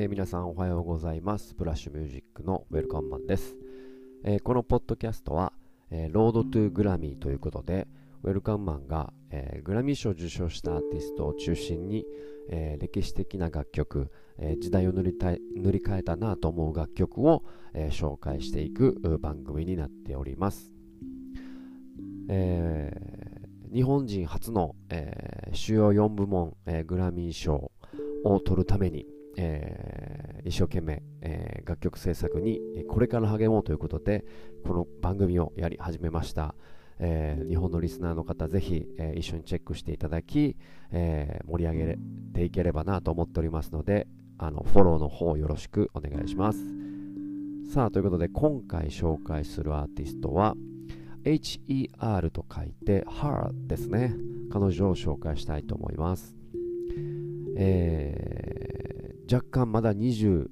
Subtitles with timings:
[0.00, 1.54] えー、皆さんおはようございます。
[1.54, 3.54] ブラッシュミュージックのウェルカムマンです。
[4.24, 5.52] えー、このポッドキャストは、
[5.90, 7.86] えー、ロードトゥグラミーということで、
[8.22, 12.06] ウェルカムマンが、え、グラミー賞を受賞したアーティストを中心に、
[12.48, 17.44] え、歴史的な楽曲、え、時代を塗りたい塗り替えたなと思う楽曲を、
[17.74, 20.72] え、紹介していく番組になっております。
[22.30, 22.90] え、
[23.70, 27.70] 日本人初の、え、主要4部門、え、グラミー賞
[28.24, 29.04] を取るために、
[29.36, 34.24] えー、一生懸命、えー、楽曲制作にこれから励もうということで
[34.66, 36.54] この番組をやり始めました、
[36.98, 40.56] えー、日本のリスナーの方ぜひ、え一緒にチェックしていただき、
[40.92, 41.98] え盛り上げ
[42.34, 44.06] ていければなと思っておりますので
[44.38, 46.58] あのフォローの方よろしくお願いします。
[47.72, 50.56] さあということで今回紹介するアーティストは
[51.24, 54.14] HER と書いて Her ですね。
[54.50, 56.34] 彼女を紹介したいと思います。
[57.56, 58.79] えー、
[59.30, 60.48] 若干まだ21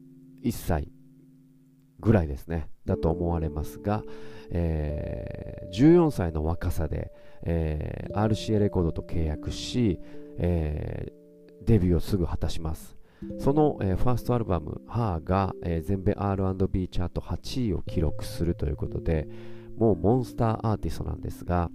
[0.53, 0.93] 歳
[2.01, 2.69] ぐらいですね。
[2.85, 4.03] だと思われますが、
[4.51, 7.13] えー、14歳の若さで、
[7.45, 10.01] えー、RCA レコードと契約し、
[10.39, 12.97] えー、デビューをすぐ果たします。
[13.39, 19.29] その、えー、ファーストアルバム「ハーが、えー、全米 R&B チャート8位を記録するということで
[19.77, 21.69] もうモンスターアーティストなんですが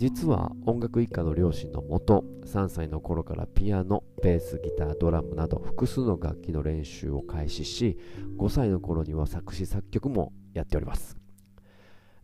[0.00, 7.98] 実は音楽一家の両親のもと3歳の頃からピアノベースギタードラムなど複数の楽器の練習を開始し
[8.38, 11.18] 5歳の頃には作詞作曲もやっております、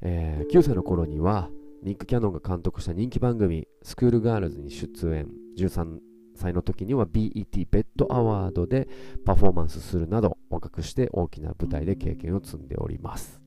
[0.01, 1.51] えー、9歳の頃には
[1.83, 5.29] ニック・キャノンが監督した人気番組「スクールガールズ」に出演。
[5.59, 5.99] 13
[6.35, 8.89] 歳の時には BET ベッドアワードで
[9.25, 13.46] パフォーマンスするなど若くして大きな舞台で経験を積んでおります。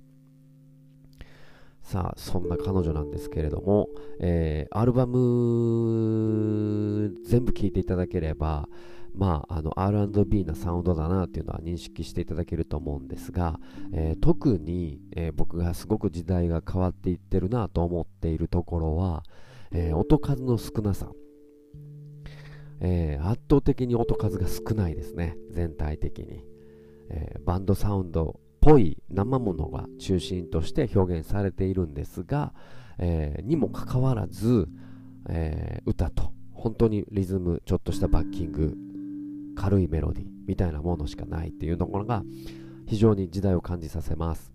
[1.90, 8.70] さあ、そんな彼女なんですけれども、えー、アルバム全部聴いていただければ、
[9.16, 13.60] まあ、あの R&B なサウンドだなっていうのは認識していただけると思うんですが、
[13.92, 19.24] えー、特に、えー、僕がすごく時代が変わっていってるなと思っているところは、
[19.72, 21.12] えー、音数の少なさ、
[22.82, 26.46] え圧倒的に音数が少ないですね全体的に、
[27.10, 32.54] えバンドサウンドぽい生ものが中心として表現されているんですが、
[33.00, 34.68] えー、にもかかわらず、
[35.28, 38.76] えー、歌と本当にリズムちょっとしたバッキング
[39.56, 42.22] 軽いメロディーみたいなものしかないっていうところが
[42.86, 44.52] 非常に時代を感じさせます、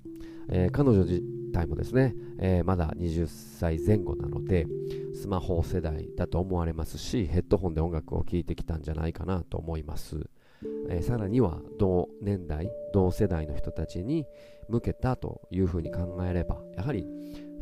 [0.49, 1.21] えー、彼女自
[1.53, 4.67] 体もですね、えまだ20歳前後なので
[5.15, 10.29] スマホ世代だと思われますしヘッドホンで音楽を聴いてきたんじゃないかなと思います。
[10.89, 14.27] えー、さらには同年代同世代の人たちに
[14.69, 17.07] 向けたというふうに考えればやはり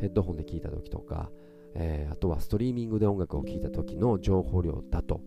[0.00, 1.30] ヘッドホンで聞いた時とか、
[1.75, 5.20] えー、あとはストリーミングで音楽を聴いた時の情報量だと、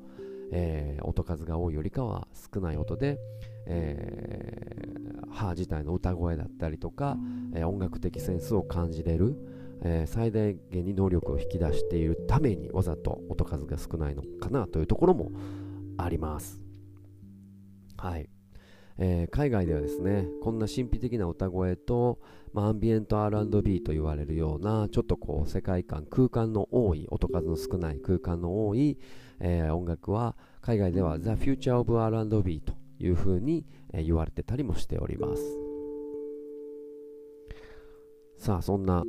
[0.52, 3.18] えー、音数が多いよりかは少ない音で、
[3.66, 7.18] えー、歯自体の歌声だったりとか、
[7.56, 9.36] え音楽的センスを感じれる、
[9.82, 15.32] え最大限に能力を引き出しているためにわざと音数が少ないのかなというところも
[15.98, 16.65] あります。
[17.98, 18.30] はい。
[18.98, 22.20] えー、海外ではですねこんな神秘的な歌声と、
[22.54, 28.98] まあ、アンビエント R&B と言われるようなちょっとこう世界観空間の多い音数の少ない空間の多い、
[29.42, 35.44] えー、音楽は海外では The Future of R&B というふうに、えー、言われてたりもしております。
[38.38, 39.04] さあそんな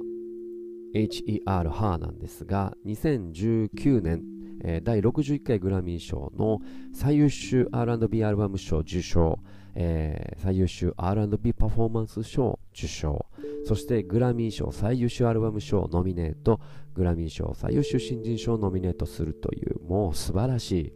[0.95, 4.23] HER ハーなんですが2019年
[4.63, 6.61] えー、第61回グラミー賞の
[6.93, 9.39] 最優秀 R&B アルバム賞受賞、
[9.75, 13.27] えー、最優秀 R&B パフォーマンス賞受賞
[13.65, 16.61] そしてグラミー賞最優秀アルバム賞ノミネート
[16.95, 20.93] グラミー賞最優秀新人賞をノミネートするというもう素晴らしい、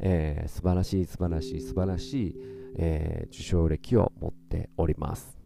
[0.00, 2.36] えー、素晴らしい素晴らしい素晴らしい、
[2.76, 5.36] えー、受賞歴を持っております。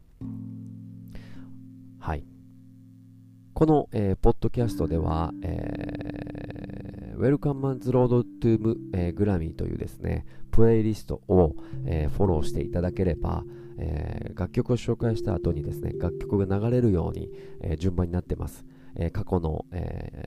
[1.98, 2.24] はい。
[3.54, 6.17] この、えー、ポッドキャストでは、えー、
[7.18, 13.42] Welcome Man's Road to、えー、Grammy というですね、プレイリストを、えー、フォローしていただければ、
[13.76, 17.28] えー、楽曲を紹介した後にですね、楽曲が流れるように、
[17.60, 18.64] え、順番になってます。
[18.94, 20.22] え、過去の、え、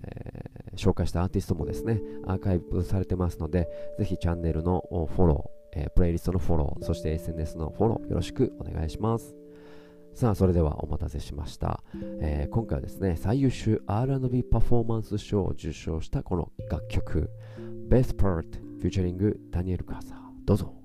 [0.75, 9.40] 紹介したアーティストもですね、アーカイブされてますので、ぜひチャンネルのフォロー、えー、プレイリストのフォロー、そして SNS のフォローよろしくお願いします。
[10.13, 11.83] さあそれではお待たせしました、
[12.19, 17.29] えー、今回はですね最優秀 R&B パフォーマンス賞を受賞したこの楽曲
[17.89, 20.17] Best Part フューチャリングダニエル・カーサー。
[20.43, 20.80] どうぞ。